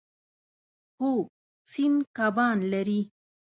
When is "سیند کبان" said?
1.71-2.57